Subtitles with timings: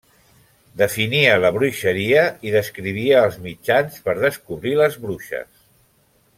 [0.81, 5.49] Definia la bruixeria i descrivia els mitjans per descobrir les bruixes.